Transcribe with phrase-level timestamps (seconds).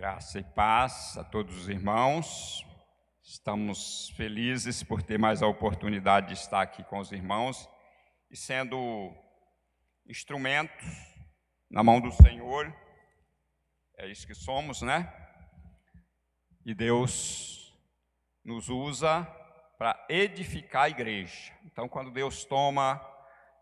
[0.00, 2.66] Graça e paz a todos os irmãos.
[3.22, 7.68] Estamos felizes por ter mais a oportunidade de estar aqui com os irmãos
[8.30, 9.12] e sendo
[10.08, 10.86] instrumentos
[11.70, 12.74] na mão do Senhor.
[13.98, 15.12] É isso que somos, né?
[16.64, 17.78] E Deus
[18.42, 19.24] nos usa
[19.76, 21.52] para edificar a igreja.
[21.66, 23.06] Então, quando Deus toma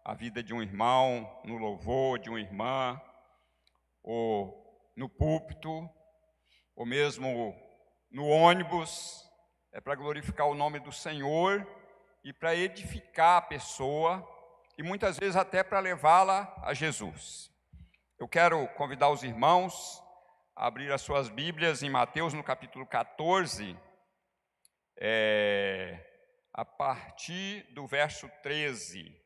[0.05, 3.03] a vida de um irmão no louvor, de uma irmã,
[4.05, 5.98] ou no púlpito,
[6.79, 7.61] ou mesmo
[8.09, 9.29] no ônibus,
[9.73, 11.67] é para glorificar o nome do Senhor
[12.23, 14.25] e para edificar a pessoa
[14.79, 17.51] e muitas vezes até para levá-la a Jesus.
[18.17, 20.01] Eu quero convidar os irmãos
[20.55, 23.77] a abrir as suas Bíblias em Mateus no capítulo 14,
[25.01, 26.01] é,
[26.53, 29.21] a partir do verso 13.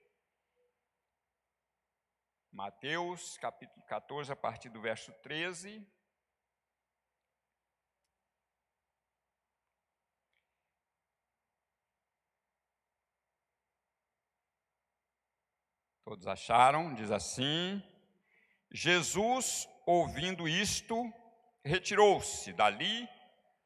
[2.50, 5.86] Mateus capítulo 14, a partir do verso 13.
[16.12, 16.92] Todos acharam?
[16.92, 17.82] Diz assim:
[18.70, 21.10] Jesus, ouvindo isto,
[21.64, 23.08] retirou-se dali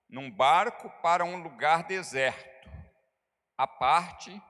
[0.09, 2.71] num barco para um lugar deserto,
[3.59, 4.41] à parte.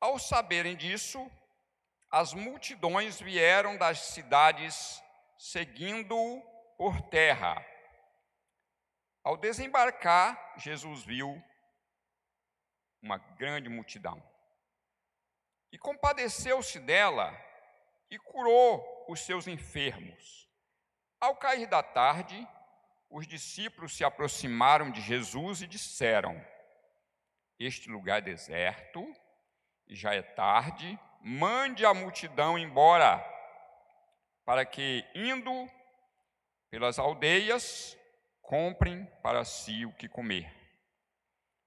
[0.00, 1.30] Ao saberem disso,
[2.10, 5.04] as multidões vieram das cidades
[5.36, 6.40] seguindo-o
[6.78, 7.62] por terra.
[9.22, 11.30] Ao desembarcar, Jesus viu
[13.02, 14.33] uma grande multidão
[15.74, 17.36] e compadeceu-se dela
[18.08, 20.48] e curou os seus enfermos.
[21.20, 22.46] Ao cair da tarde,
[23.10, 26.40] os discípulos se aproximaram de Jesus e disseram:
[27.58, 29.04] Este lugar é deserto
[29.88, 33.18] e já é tarde, mande a multidão embora,
[34.44, 35.68] para que, indo
[36.70, 37.98] pelas aldeias,
[38.40, 40.54] comprem para si o que comer.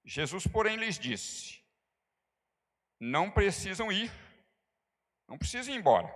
[0.02, 1.62] Jesus, porém, lhes disse:
[2.98, 4.10] não precisam ir,
[5.26, 6.12] não precisam ir embora.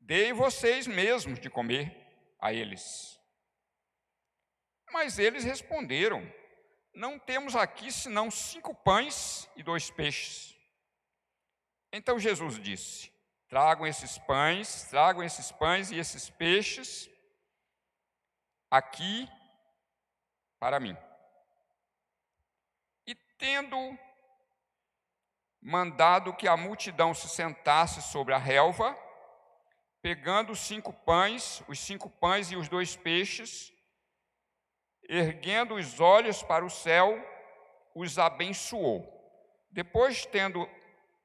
[0.00, 1.96] Deem vocês mesmos de comer
[2.40, 3.20] a eles.
[4.92, 6.20] Mas eles responderam:
[6.92, 10.56] Não temos aqui senão cinco pães e dois peixes.
[11.92, 13.12] Então Jesus disse:
[13.48, 17.08] Tragam esses pães, tragam esses pães e esses peixes
[18.70, 19.28] aqui
[20.58, 20.96] para mim.
[23.06, 23.76] E tendo
[25.60, 28.96] mandado que a multidão se sentasse sobre a relva,
[30.00, 33.72] pegando os cinco pães, os cinco pães e os dois peixes,
[35.08, 37.18] erguendo os olhos para o céu,
[37.94, 39.04] os abençoou.
[39.70, 40.68] Depois, tendo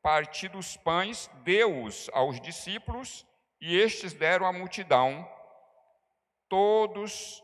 [0.02, 3.26] partido os pães, deu-os aos discípulos,
[3.62, 5.28] e estes deram à multidão.
[6.50, 7.44] Todos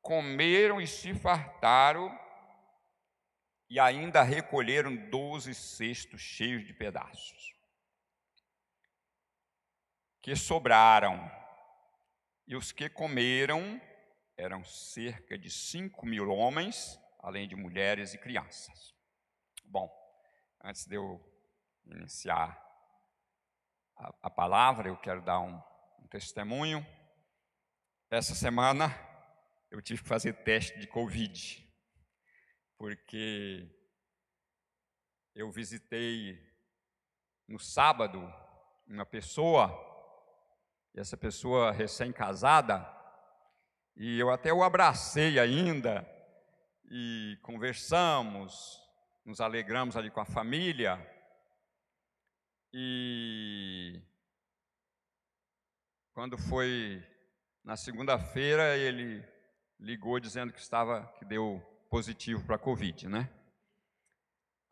[0.00, 2.16] comeram e se fartaram,
[3.70, 7.54] e ainda recolheram doze cestos cheios de pedaços,
[10.20, 11.30] que sobraram,
[12.48, 13.80] e os que comeram
[14.36, 18.92] eram cerca de cinco mil homens, além de mulheres e crianças.
[19.64, 19.88] Bom,
[20.64, 21.24] antes de eu
[21.86, 22.60] iniciar
[23.96, 25.62] a, a palavra, eu quero dar um,
[26.00, 26.84] um testemunho.
[28.10, 28.88] Essa semana
[29.70, 31.69] eu tive que fazer teste de Covid
[32.80, 33.68] porque
[35.34, 36.42] eu visitei
[37.46, 38.18] no sábado
[38.86, 39.68] uma pessoa,
[40.94, 42.90] e essa pessoa recém-casada,
[43.94, 46.08] e eu até o abracei ainda,
[46.90, 48.82] e conversamos,
[49.26, 50.96] nos alegramos ali com a família,
[52.72, 54.02] e
[56.14, 57.06] quando foi
[57.62, 59.22] na segunda-feira, ele
[59.78, 63.28] ligou dizendo que estava, que deu positivo para a Covid, né?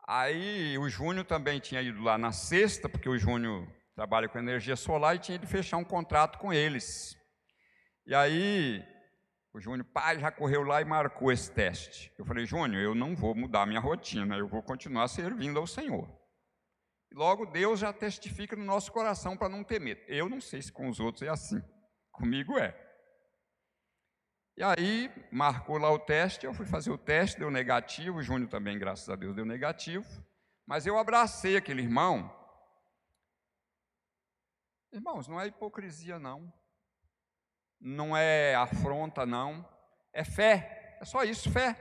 [0.07, 4.75] Aí o Júnior também tinha ido lá na sexta, porque o Júnior trabalha com energia
[4.75, 7.15] solar e tinha ido fechar um contrato com eles.
[8.07, 8.83] E aí
[9.53, 12.11] o Júnior, pai, já correu lá e marcou esse teste.
[12.17, 16.09] Eu falei, Júnior, eu não vou mudar minha rotina, eu vou continuar servindo ao Senhor.
[17.11, 20.01] E logo Deus já testifica no nosso coração para não ter medo.
[20.07, 21.61] Eu não sei se com os outros é assim,
[22.11, 22.88] comigo é.
[24.59, 28.49] E aí, marcou lá o teste, eu fui fazer o teste, deu negativo, o Júnior
[28.49, 30.05] também, graças a Deus, deu negativo.
[30.65, 32.29] Mas eu abracei aquele irmão.
[34.91, 36.53] Irmãos, não é hipocrisia, não.
[37.79, 39.65] Não é afronta, não.
[40.11, 40.97] É fé.
[40.99, 41.79] É só isso, fé.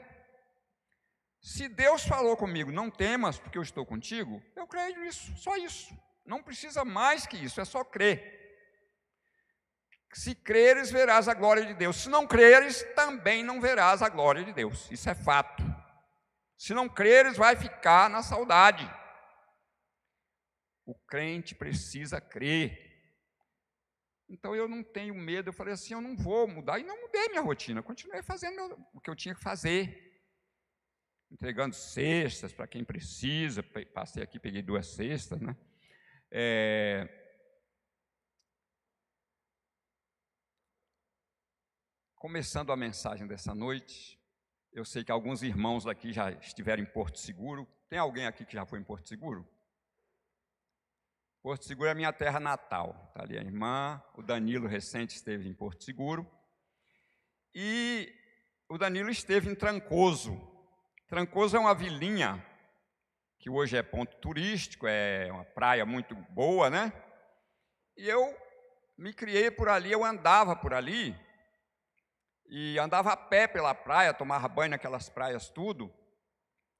[1.40, 5.92] Se Deus falou comigo, não temas, porque eu estou contigo, eu creio nisso, só isso.
[6.24, 8.37] Não precisa mais que isso, é só crer.
[10.12, 11.96] Se creres, verás a glória de Deus.
[11.96, 14.90] Se não creres, também não verás a glória de Deus.
[14.90, 15.62] Isso é fato.
[16.56, 18.90] Se não creres, vai ficar na saudade.
[20.84, 22.88] O crente precisa crer.
[24.28, 25.50] Então eu não tenho medo.
[25.50, 26.78] Eu falei assim: eu não vou mudar.
[26.78, 27.82] E não mudei minha rotina.
[27.82, 30.06] Continuei fazendo o que eu tinha que fazer.
[31.30, 33.62] Entregando cestas para quem precisa.
[33.94, 35.54] Passei aqui, peguei duas cestas, né?
[36.30, 37.27] É,
[42.18, 44.20] Começando a mensagem dessa noite,
[44.72, 47.64] eu sei que alguns irmãos aqui já estiveram em Porto Seguro.
[47.88, 49.48] Tem alguém aqui que já foi em Porto Seguro?
[51.40, 53.06] Porto Seguro é minha terra natal.
[53.06, 56.28] Está ali a irmã, o Danilo recente esteve em Porto Seguro.
[57.54, 58.12] E
[58.68, 60.36] o Danilo esteve em Trancoso.
[61.06, 62.44] Trancoso é uma vilinha
[63.38, 66.92] que hoje é ponto turístico, é uma praia muito boa, né?
[67.96, 68.36] E eu
[68.96, 71.16] me criei por ali, eu andava por ali
[72.48, 75.92] e andava a pé pela praia, tomava banho naquelas praias tudo.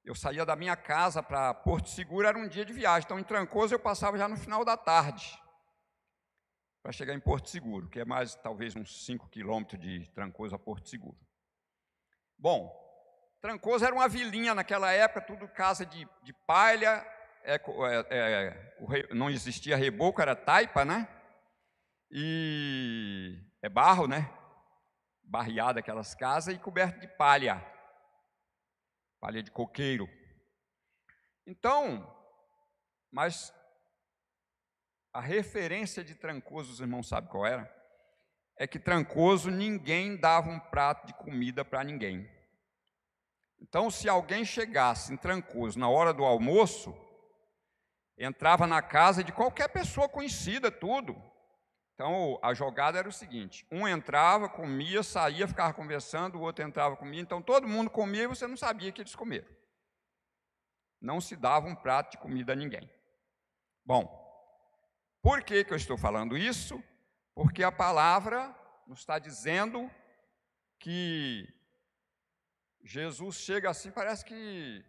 [0.04, 3.04] Eu saía da minha casa para Porto Seguro, era um dia de viagem.
[3.04, 5.38] Então, em Trancoso, eu passava já no final da tarde
[6.82, 10.58] para chegar em Porto Seguro, que é mais talvez uns 5 quilômetros de Trancoso a
[10.58, 11.18] Porto Seguro.
[12.38, 12.72] Bom,
[13.42, 17.06] Trancoso era uma vilinha naquela época, tudo casa de, de palha,
[17.42, 21.06] é, é, é, não existia reboco, era taipa, né?
[22.10, 24.32] E é barro, né?
[25.28, 27.64] Barreada aquelas casas e coberto de palha,
[29.20, 30.08] palha de coqueiro.
[31.46, 32.14] Então,
[33.10, 33.52] mas
[35.12, 37.74] a referência de Trancoso, os irmãos sabem qual era?
[38.56, 42.28] É que Trancoso ninguém dava um prato de comida para ninguém.
[43.60, 46.96] Então, se alguém chegasse em Trancoso na hora do almoço,
[48.16, 51.20] entrava na casa de qualquer pessoa conhecida, tudo.
[51.98, 56.96] Então a jogada era o seguinte: um entrava, comia, saía, ficava conversando, o outro entrava,
[56.96, 57.20] comia.
[57.20, 59.48] Então todo mundo comia e você não sabia que eles comeram.
[61.00, 62.88] Não se dava um prato de comida a ninguém.
[63.84, 64.06] Bom,
[65.20, 66.80] por que, que eu estou falando isso?
[67.34, 68.54] Porque a palavra
[68.86, 69.90] nos está dizendo
[70.78, 71.52] que
[72.84, 74.84] Jesus chega assim, parece que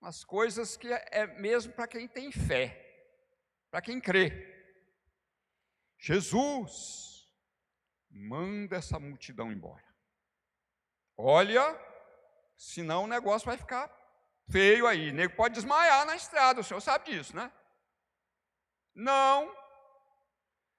[0.00, 3.14] umas coisas que é, é mesmo para quem tem fé,
[3.70, 4.53] para quem crê.
[6.06, 7.26] Jesus,
[8.10, 9.82] manda essa multidão embora.
[11.16, 11.64] Olha,
[12.58, 13.90] senão o negócio vai ficar
[14.50, 15.08] feio aí.
[15.08, 17.50] O nego pode desmaiar na estrada, o senhor sabe disso, né?
[18.94, 19.50] Não.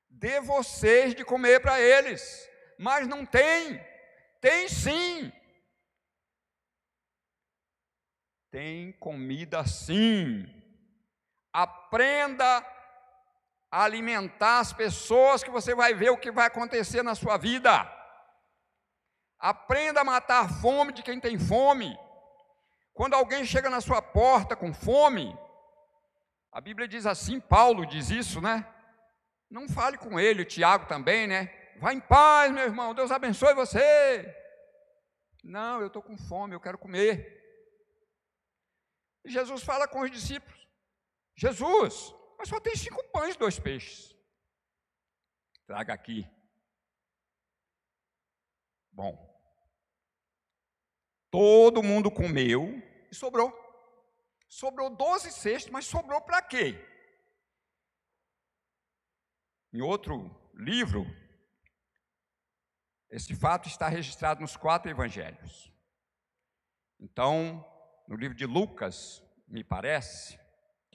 [0.07, 2.47] Dê vocês de comer para eles.
[2.77, 3.83] Mas não tem.
[4.39, 5.33] Tem sim.
[8.51, 10.45] Tem comida sim.
[11.51, 12.74] Aprenda
[13.83, 17.71] alimentar as pessoas, que você vai ver o que vai acontecer na sua vida.
[19.37, 21.97] Aprenda a matar a fome de quem tem fome.
[22.93, 25.37] Quando alguém chega na sua porta com fome,
[26.51, 28.65] a Bíblia diz assim, Paulo diz isso, né?
[29.49, 31.53] Não fale com ele, o Tiago também, né?
[31.77, 34.33] Vá em paz, meu irmão, Deus abençoe você.
[35.43, 37.43] Não, eu estou com fome, eu quero comer.
[39.25, 40.65] E Jesus fala com os discípulos:
[41.35, 44.15] Jesus, mas só tem cinco pães e dois peixes.
[45.65, 46.27] Traga aqui.
[48.91, 49.13] Bom,
[51.29, 52.81] todo mundo comeu
[53.11, 53.53] e sobrou.
[54.47, 56.75] Sobrou doze cestos, mas sobrou para quê?
[59.73, 61.05] Em outro livro,
[63.09, 65.71] esse fato está registrado nos quatro evangelhos.
[66.99, 67.65] Então,
[68.07, 70.39] no livro de Lucas, me parece,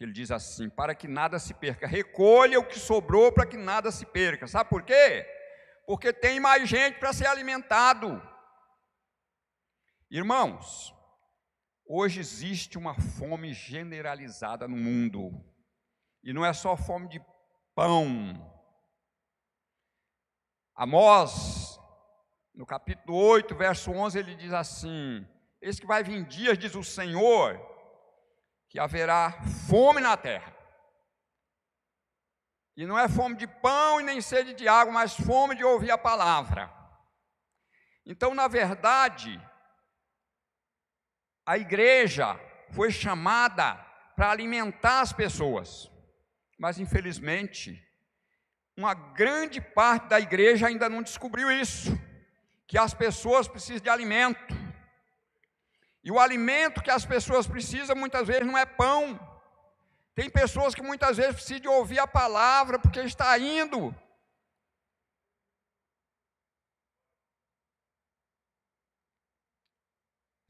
[0.00, 3.58] que ele diz assim: para que nada se perca, recolha o que sobrou para que
[3.58, 4.46] nada se perca.
[4.46, 5.26] Sabe por quê?
[5.86, 8.18] Porque tem mais gente para ser alimentado.
[10.10, 10.94] Irmãos,
[11.86, 15.32] hoje existe uma fome generalizada no mundo,
[16.24, 17.22] e não é só fome de
[17.74, 18.02] pão.
[20.74, 21.78] Amós,
[22.54, 25.28] no capítulo 8, verso 11, ele diz assim:
[25.60, 27.60] Esse que vai vir dias, diz o Senhor,
[28.70, 29.32] que haverá
[29.68, 30.56] fome na terra.
[32.76, 35.90] E não é fome de pão e nem sede de água, mas fome de ouvir
[35.90, 36.72] a palavra.
[38.06, 39.38] Então, na verdade,
[41.44, 42.38] a igreja
[42.70, 43.74] foi chamada
[44.14, 45.90] para alimentar as pessoas,
[46.56, 47.84] mas infelizmente,
[48.76, 51.90] uma grande parte da igreja ainda não descobriu isso,
[52.68, 54.54] que as pessoas precisam de alimento.
[56.02, 59.18] E o alimento que as pessoas precisam muitas vezes não é pão.
[60.14, 63.94] Tem pessoas que muitas vezes precisam de ouvir a palavra porque está indo.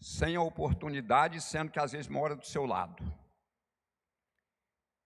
[0.00, 3.02] Sem a oportunidade, sendo que às vezes mora do seu lado.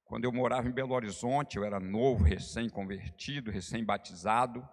[0.05, 4.67] Quando eu morava em Belo Horizonte, eu era novo, recém-convertido, recém-batizado,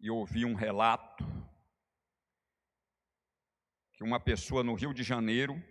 [0.00, 1.24] e ouvi um relato
[4.02, 5.62] que uma pessoa no Rio de Janeiro,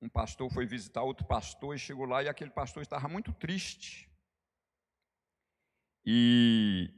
[0.00, 4.08] um pastor foi visitar outro pastor e chegou lá e aquele pastor estava muito triste.
[6.06, 6.88] E,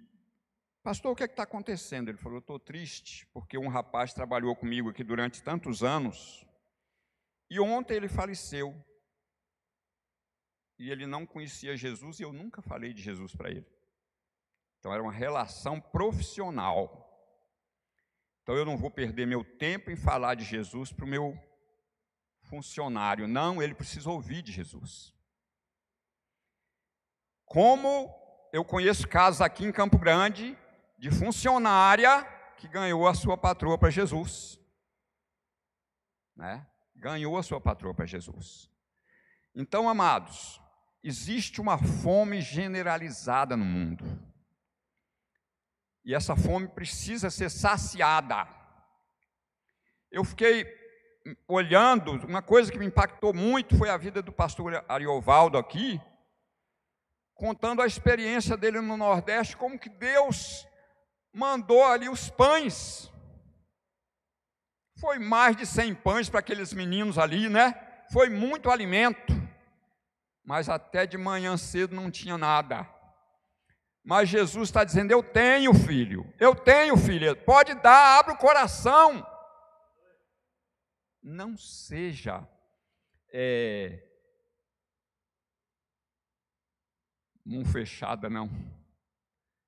[0.82, 2.10] pastor, o que é está acontecendo?
[2.10, 6.46] Ele falou: estou triste porque um rapaz trabalhou comigo aqui durante tantos anos
[7.50, 8.74] e ontem ele faleceu.
[10.78, 13.66] E ele não conhecia Jesus e eu nunca falei de Jesus para ele.
[14.78, 17.01] Então era uma relação profissional.
[18.42, 21.38] Então eu não vou perder meu tempo em falar de Jesus para o meu
[22.42, 23.28] funcionário.
[23.28, 25.14] Não, ele precisa ouvir de Jesus.
[27.44, 28.12] Como
[28.52, 30.58] eu conheço casos aqui em Campo Grande
[30.98, 32.24] de funcionária
[32.56, 34.58] que ganhou a sua patroa para Jesus.
[36.36, 36.66] Né?
[36.94, 38.70] Ganhou a sua patroa para Jesus.
[39.54, 40.60] Então, amados,
[41.02, 44.04] existe uma fome generalizada no mundo.
[46.04, 48.48] E essa fome precisa ser saciada.
[50.10, 50.66] Eu fiquei
[51.46, 56.00] olhando, uma coisa que me impactou muito foi a vida do pastor Ariovaldo aqui,
[57.34, 60.66] contando a experiência dele no Nordeste, como que Deus
[61.32, 63.10] mandou ali os pães.
[64.98, 67.74] Foi mais de 100 pães para aqueles meninos ali, né?
[68.10, 69.42] Foi muito alimento
[70.44, 72.88] mas até de manhã cedo não tinha nada.
[74.04, 79.26] Mas Jesus está dizendo: Eu tenho filho, eu tenho filho, pode dar, abre o coração.
[81.22, 82.46] Não seja
[83.32, 84.02] é,
[87.44, 88.50] mão fechada, não.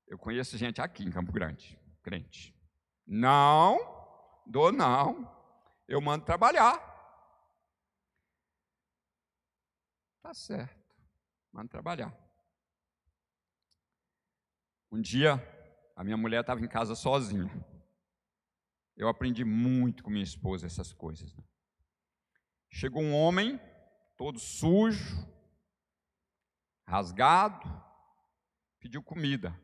[0.07, 2.55] Eu conheço gente aqui em Campo Grande, crente.
[3.07, 3.79] Não,
[4.47, 5.33] dou não.
[5.87, 6.93] Eu mando trabalhar.
[10.23, 10.83] Tá certo,
[11.53, 12.24] manda trabalhar.
[14.95, 15.43] Um dia,
[15.97, 17.51] a minha mulher estava em casa sozinha.
[18.97, 21.35] Eu aprendi muito com minha esposa essas coisas.
[21.35, 21.43] Né?
[22.71, 23.61] Chegou um homem,
[24.17, 25.27] todo sujo,
[26.87, 27.69] rasgado,
[28.79, 29.61] pediu comida.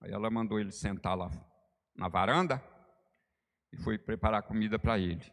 [0.00, 1.28] Aí ela mandou ele sentar lá
[1.92, 2.62] na varanda
[3.72, 5.28] e foi preparar comida para ele.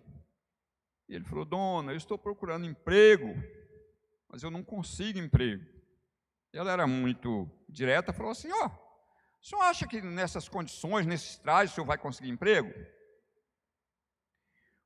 [1.08, 3.36] E ele falou: Dona, eu estou procurando emprego
[4.32, 5.66] mas eu não consigo emprego.
[6.54, 8.70] Ela era muito direta, falou assim: ó, oh,
[9.42, 12.70] o senhor acha que nessas condições, nesses trajes, o senhor vai conseguir emprego?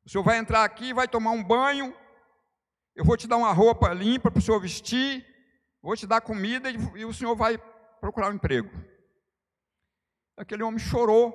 [0.06, 1.96] O senhor vai entrar aqui, vai tomar um banho,
[2.96, 5.25] eu vou te dar uma roupa limpa para o senhor vestir,
[5.82, 7.58] vou te dar comida e, e o senhor vai
[8.00, 8.70] procurar um emprego.
[10.38, 11.34] Aquele homem chorou,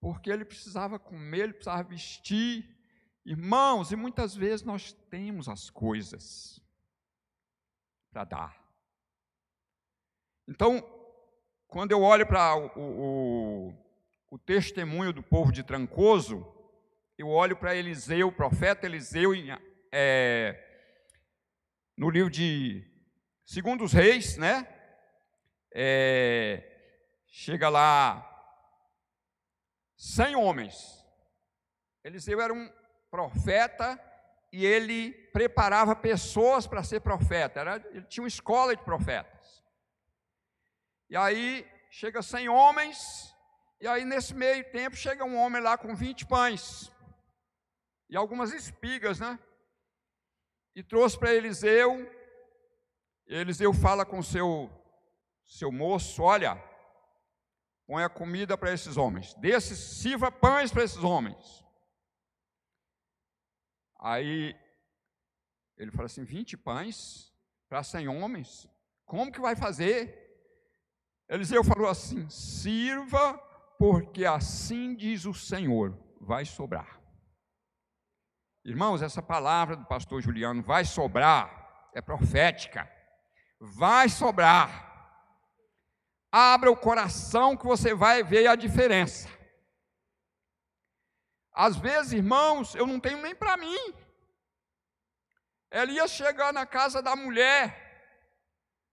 [0.00, 2.80] porque ele precisava comer, ele precisava vestir,
[3.24, 6.60] Irmãos, e muitas vezes nós temos as coisas
[8.10, 8.60] para dar.
[10.48, 10.82] Então,
[11.68, 13.74] quando eu olho para o, o,
[14.30, 16.46] o, testemunho do povo de Trancoso,
[17.16, 19.32] eu olho para Eliseu, o profeta Eliseu,
[19.92, 20.58] é,
[21.96, 22.86] no livro de
[23.44, 24.66] Segundo os Reis, né?
[25.72, 26.62] É,
[27.26, 28.26] chega lá,
[29.96, 31.04] 100 homens.
[32.02, 32.70] Eliseu era um,
[33.10, 33.98] profeta
[34.52, 37.60] e ele preparava pessoas para ser profeta.
[37.60, 39.62] Era, ele tinha uma escola de profetas.
[41.08, 43.34] E aí chega 100 homens,
[43.80, 46.90] e aí nesse meio tempo chega um homem lá com 20 pães
[48.08, 49.38] e algumas espigas, né?
[50.74, 52.10] E trouxe para Eliseu.
[53.26, 54.70] Eliseu fala com seu
[55.46, 56.62] seu moço, olha,
[57.84, 61.64] põe a comida para esses homens, desses sirva pães para esses homens.
[64.00, 64.56] Aí
[65.76, 67.32] ele falou assim: 20 pães
[67.68, 68.68] para 100 homens,
[69.04, 70.16] como que vai fazer?
[71.28, 73.38] Eliseu falou assim: sirva,
[73.78, 77.00] porque assim diz o Senhor, vai sobrar.
[78.64, 82.90] Irmãos, essa palavra do pastor Juliano, vai sobrar, é profética,
[83.58, 84.88] vai sobrar.
[86.32, 89.28] Abra o coração que você vai ver a diferença.
[91.52, 93.94] Às vezes, irmãos, eu não tenho nem para mim.
[95.70, 97.64] Elias chegar na casa da mulher,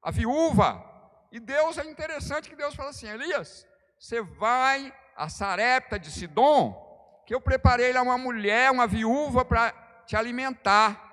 [0.02, 0.84] a viúva,
[1.32, 3.68] e Deus é interessante que Deus fala assim: Elias,
[4.00, 9.72] você vai a Sarepta de Sidom, que eu preparei lá uma mulher, uma viúva para
[10.06, 11.04] te alimentar.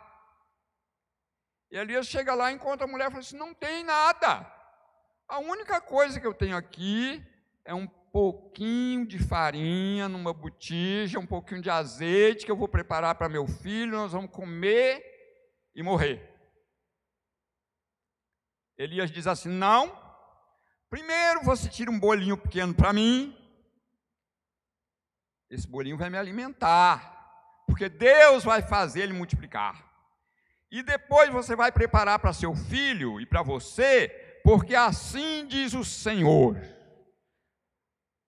[1.70, 4.50] E Elias chega lá, encontra a mulher e fala assim: não tem nada.
[5.26, 7.24] A única coisa que eu tenho aqui
[7.64, 13.16] é um pouquinho de farinha numa botija, um pouquinho de azeite que eu vou preparar
[13.16, 15.02] para meu filho, nós vamos comer
[15.74, 16.22] e morrer.
[18.78, 19.92] Elias diz assim: Não,
[20.88, 23.36] primeiro você tira um bolinho pequeno para mim,
[25.50, 29.92] esse bolinho vai me alimentar, porque Deus vai fazer ele multiplicar.
[30.70, 34.08] E depois você vai preparar para seu filho e para você,
[34.44, 36.56] porque assim diz o Senhor: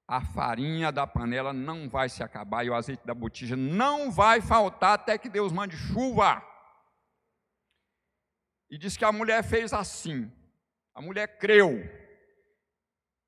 [0.08, 4.40] a farinha da panela não vai se acabar e o azeite da botija não vai
[4.40, 6.42] faltar até que Deus mande chuva.
[8.70, 10.30] E diz que a mulher fez assim.
[10.94, 11.82] A mulher creu.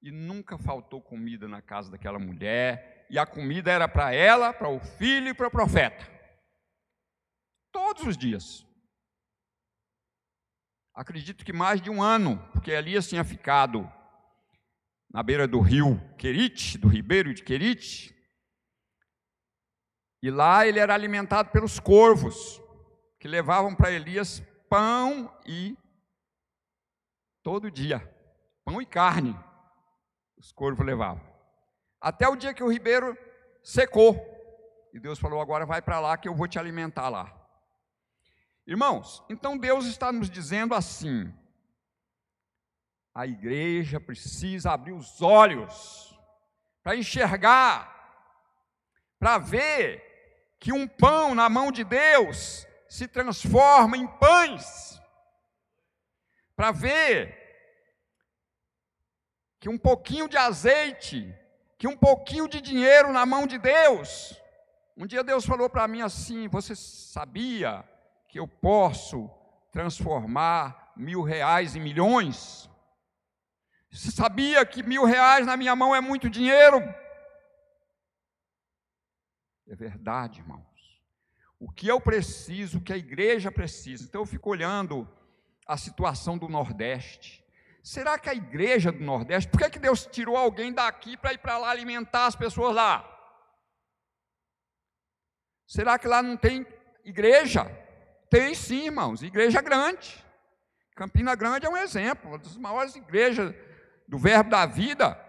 [0.00, 3.06] E nunca faltou comida na casa daquela mulher.
[3.10, 6.06] E a comida era para ela, para o filho e para o profeta.
[7.72, 8.64] Todos os dias.
[10.94, 13.90] Acredito que mais de um ano, porque Elias tinha ficado
[15.10, 18.14] na beira do rio Querite, do ribeiro de Querite.
[20.22, 22.60] E lá ele era alimentado pelos corvos,
[23.18, 25.76] que levavam para Elias pão e
[27.42, 28.00] todo dia,
[28.64, 29.38] pão e carne,
[30.36, 31.26] os corvos levavam.
[32.00, 33.16] Até o dia que o ribeiro
[33.62, 34.16] secou.
[34.92, 37.34] E Deus falou: agora vai para lá que eu vou te alimentar lá.
[38.66, 41.32] Irmãos, então Deus está nos dizendo assim:
[43.18, 46.16] a igreja precisa abrir os olhos
[46.84, 47.92] para enxergar,
[49.18, 55.02] para ver que um pão na mão de Deus se transforma em pães,
[56.54, 57.36] para ver
[59.58, 61.34] que um pouquinho de azeite,
[61.76, 64.40] que um pouquinho de dinheiro na mão de Deus.
[64.96, 67.84] Um dia Deus falou para mim assim: Você sabia
[68.28, 69.28] que eu posso
[69.72, 72.67] transformar mil reais em milhões?
[73.90, 76.82] Sabia que mil reais na minha mão é muito dinheiro?
[79.66, 80.66] É verdade, irmãos.
[81.58, 84.04] O que eu preciso, o que a igreja precisa.
[84.04, 85.08] Então eu fico olhando
[85.66, 87.44] a situação do Nordeste.
[87.82, 91.38] Será que a igreja do Nordeste, por que, que Deus tirou alguém daqui para ir
[91.38, 93.04] para lá alimentar as pessoas lá?
[95.66, 96.66] Será que lá não tem
[97.04, 97.64] igreja?
[98.30, 100.24] Tem sim, irmãos, igreja grande.
[100.94, 103.54] Campina Grande é um exemplo, uma das maiores igrejas
[104.08, 105.22] do Verbo da Vida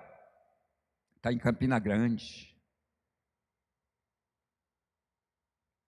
[1.17, 2.57] está em Campina Grande.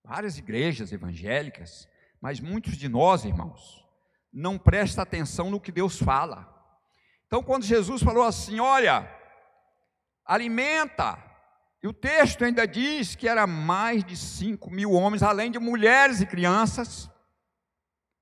[0.04, 1.88] Várias igrejas evangélicas,
[2.20, 3.88] mas muitos de nós, irmãos,
[4.32, 6.50] não prestam atenção no que Deus fala.
[7.28, 9.10] Então, quando Jesus falou assim: Olha,
[10.26, 11.18] alimenta,
[11.82, 16.20] e o texto ainda diz que era mais de 5 mil homens, além de mulheres
[16.20, 17.10] e crianças,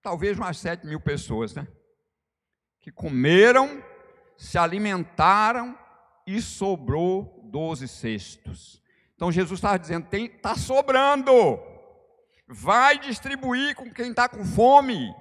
[0.02, 1.68] talvez umas 7 mil pessoas, né?
[2.80, 3.84] Que comeram
[4.40, 5.78] se alimentaram
[6.26, 8.82] e sobrou doze cestos.
[9.14, 11.34] Então Jesus estava dizendo: está sobrando,
[12.48, 15.14] vai distribuir com quem está com fome.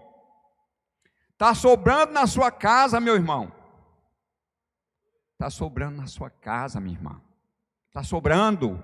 [1.32, 3.52] Está sobrando na sua casa, meu irmão.
[5.32, 7.20] Está sobrando na sua casa, minha irmã.
[7.88, 8.82] Está sobrando.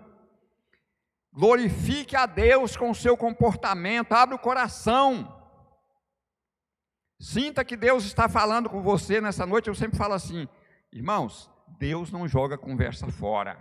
[1.32, 5.43] Glorifique a Deus com o seu comportamento, abre o coração.
[7.20, 9.68] Sinta que Deus está falando com você nessa noite.
[9.68, 10.48] Eu sempre falo assim,
[10.92, 13.58] irmãos, Deus não joga conversa fora.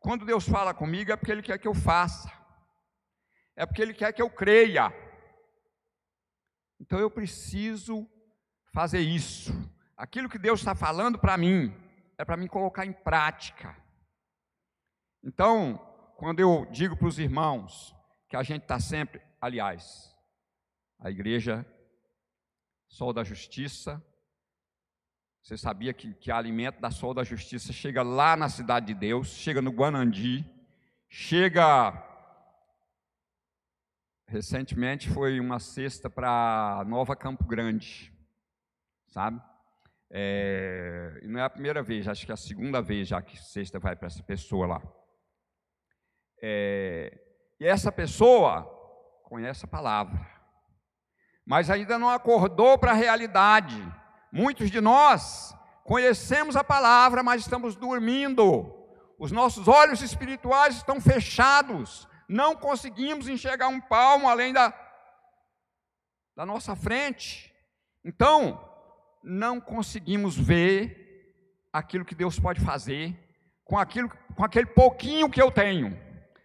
[0.00, 2.30] Quando Deus fala comigo é porque Ele quer que eu faça,
[3.54, 4.92] é porque Ele quer que eu creia.
[6.80, 8.08] Então eu preciso
[8.72, 9.52] fazer isso.
[9.96, 11.74] Aquilo que Deus está falando para mim,
[12.18, 13.76] é para mim colocar em prática.
[15.24, 15.78] Então,
[16.16, 17.94] quando eu digo para os irmãos
[18.28, 20.14] que a gente está sempre, aliás,
[21.00, 21.66] a igreja
[22.88, 24.02] Sol da Justiça.
[25.42, 29.28] Você sabia que, que alimento da Sol da Justiça chega lá na cidade de Deus,
[29.28, 30.44] chega no Guanandi,
[31.08, 32.02] chega.
[34.26, 38.12] Recentemente foi uma cesta para Nova Campo Grande,
[39.06, 39.40] sabe?
[40.10, 43.78] É, não é a primeira vez, acho que é a segunda vez já que cesta
[43.78, 44.82] vai para essa pessoa lá.
[46.42, 47.20] É,
[47.60, 48.64] e essa pessoa
[49.22, 50.35] conhece a palavra
[51.46, 53.80] mas ainda não acordou para a realidade.
[54.32, 55.54] Muitos de nós
[55.84, 58.74] conhecemos a palavra, mas estamos dormindo.
[59.16, 62.08] Os nossos olhos espirituais estão fechados.
[62.28, 64.74] Não conseguimos enxergar um palmo além da,
[66.34, 67.54] da nossa frente.
[68.04, 68.60] Então,
[69.22, 71.06] não conseguimos ver
[71.72, 73.16] aquilo que Deus pode fazer
[73.64, 75.96] com aquilo, com aquele pouquinho que eu tenho.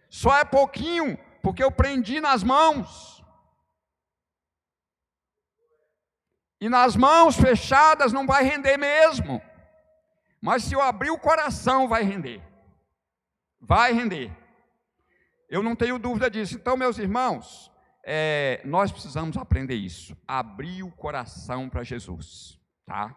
[0.08, 3.21] Só é pouquinho porque eu prendi nas mãos.
[6.62, 9.42] E nas mãos fechadas não vai render mesmo.
[10.40, 12.40] Mas se eu abrir o coração, vai render.
[13.60, 14.30] Vai render.
[15.50, 16.54] Eu não tenho dúvida disso.
[16.54, 17.68] Então, meus irmãos,
[18.04, 20.16] é, nós precisamos aprender isso.
[20.24, 23.12] Abrir o coração para Jesus, tá?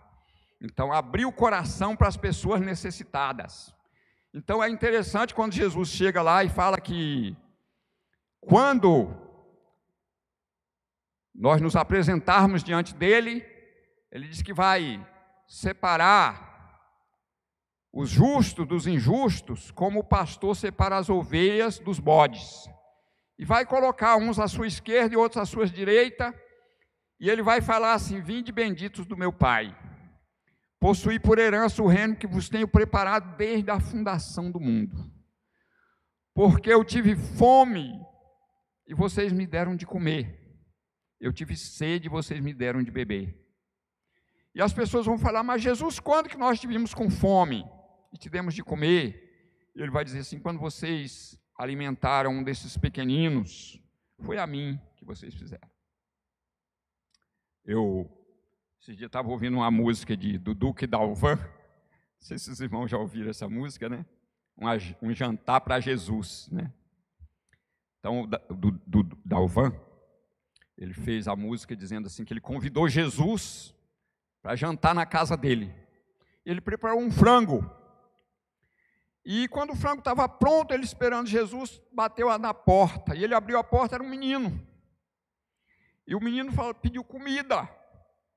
[0.59, 3.71] Então, abrir o coração para as pessoas necessitadas.
[4.33, 7.37] Então, é interessante quando Jesus chega lá e fala que
[8.41, 9.24] quando
[11.37, 13.45] nós nos apresentarmos diante dele,
[14.11, 15.05] ele diz que vai
[15.47, 16.55] separar
[17.91, 22.69] os justos dos injustos, como o pastor separa as ovelhas dos bodes.
[23.37, 26.33] E vai colocar uns à sua esquerda e outros à sua direita,
[27.19, 29.77] e ele vai falar assim: Vinde benditos do meu Pai,
[30.79, 35.11] possuí por herança o reino que vos tenho preparado desde a fundação do mundo.
[36.33, 37.93] Porque eu tive fome
[38.87, 40.44] e vocês me deram de comer.
[41.25, 43.35] Eu tive sede e vocês me deram de beber.
[44.53, 47.65] E as pessoas vão falar, mas Jesus, quando que nós tivemos com fome
[48.13, 49.71] e tivemos de comer?
[49.75, 53.81] E ele vai dizer assim: quando vocês alimentaram um desses pequeninos,
[54.19, 55.67] foi a mim que vocês fizeram.
[57.65, 58.07] Eu,
[58.79, 61.37] esse dia, estava ouvindo uma música de, do Duque Dalvan.
[61.37, 61.47] Não
[62.19, 64.05] sei se os irmãos já ouviram essa música, né?
[64.55, 64.67] Um,
[65.09, 66.71] um jantar para Jesus, né?
[67.97, 69.73] Então, do, do, do Dalvan,
[70.77, 73.73] ele fez a música dizendo assim que ele convidou Jesus
[74.41, 75.73] para jantar na casa dele.
[76.45, 77.69] Ele preparou um frango
[79.25, 83.15] e quando o frango estava pronto, ele esperando Jesus, bateu na porta.
[83.15, 84.63] E ele abriu a porta, era um menino.
[86.05, 87.67] E o menino falou, pediu comida.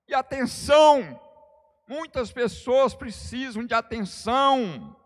[0.08, 1.20] E atenção!
[1.86, 4.96] Muitas pessoas precisam de atenção.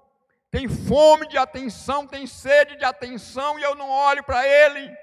[0.52, 4.96] Tem fome de atenção, tem sede de atenção, e eu não olho para ele.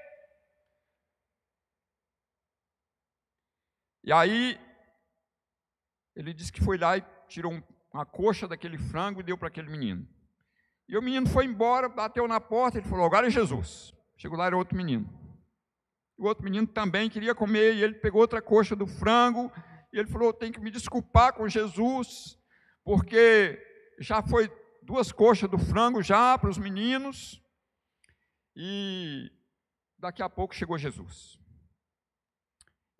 [4.02, 4.58] E aí,
[6.16, 7.52] ele disse que foi lá e tirou
[7.92, 10.08] uma coxa daquele frango e deu para aquele menino.
[10.88, 13.94] E o menino foi embora, bateu na porta, ele falou: Agora é Jesus.
[14.16, 15.08] Chegou lá, era outro menino.
[16.18, 19.50] O outro menino também queria comer, e ele pegou outra coxa do frango,
[19.92, 22.38] e ele falou: Tem que me desculpar com Jesus,
[22.84, 23.58] porque
[23.98, 24.50] já foi
[24.82, 27.42] duas coxas do frango já para os meninos,
[28.54, 29.30] e
[29.98, 31.39] daqui a pouco chegou Jesus.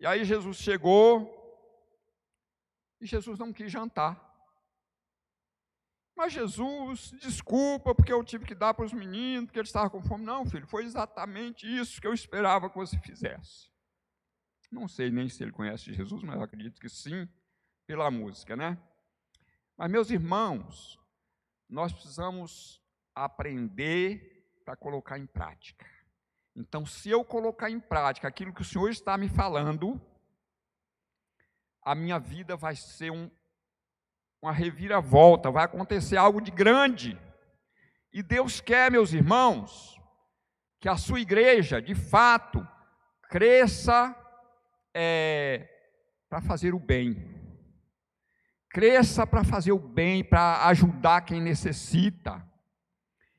[0.01, 1.31] E aí Jesus chegou,
[2.99, 4.19] e Jesus não quis jantar.
[6.15, 10.01] Mas Jesus, desculpa, porque eu tive que dar para os meninos, porque eles estavam com
[10.01, 10.25] fome.
[10.25, 13.69] Não, filho, foi exatamente isso que eu esperava que você fizesse.
[14.71, 17.29] Não sei nem se ele conhece Jesus, mas acredito que sim,
[17.85, 18.81] pela música, né?
[19.77, 20.99] Mas, meus irmãos,
[21.69, 22.83] nós precisamos
[23.13, 25.85] aprender para colocar em prática.
[26.55, 29.99] Então, se eu colocar em prática aquilo que o Senhor está me falando,
[31.83, 33.29] a minha vida vai ser um
[34.41, 37.17] uma reviravolta, vai acontecer algo de grande.
[38.11, 40.01] E Deus quer, meus irmãos,
[40.79, 42.67] que a sua igreja, de fato,
[43.29, 44.15] cresça
[44.93, 45.69] é,
[46.27, 47.39] para fazer o bem.
[48.67, 52.43] Cresça para fazer o bem, para ajudar quem necessita.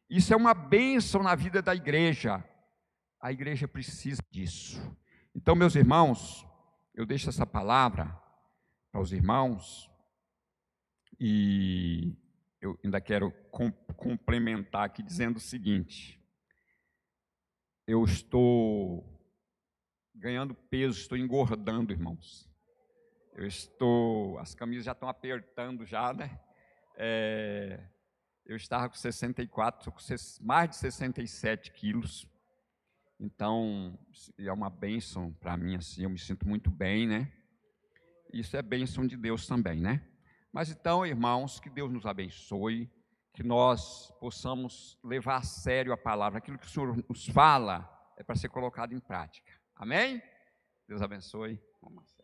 [0.08, 2.44] Isso é uma bênção na vida da igreja.
[3.22, 4.82] A igreja precisa disso.
[5.32, 6.44] Então, meus irmãos,
[6.92, 8.06] eu deixo essa palavra
[8.90, 9.88] para os irmãos,
[11.20, 12.16] e
[12.60, 13.30] eu ainda quero
[13.96, 16.20] complementar aqui dizendo o seguinte:
[17.86, 19.08] eu estou
[20.12, 22.50] ganhando peso, estou engordando, irmãos.
[23.34, 26.40] Eu estou, as camisas já estão apertando já, né?
[26.96, 27.88] É,
[28.44, 29.98] eu estava com 64, com
[30.40, 32.26] mais de 67 quilos.
[33.24, 33.96] Então,
[34.36, 37.32] é uma bênção para mim, assim, eu me sinto muito bem, né?
[38.32, 40.04] Isso é bênção de Deus também, né?
[40.52, 42.90] Mas então, irmãos, que Deus nos abençoe,
[43.32, 46.38] que nós possamos levar a sério a palavra.
[46.38, 49.52] Aquilo que o Senhor nos fala é para ser colocado em prática.
[49.76, 50.20] Amém?
[50.88, 51.62] Deus abençoe.
[51.80, 52.21] Vamos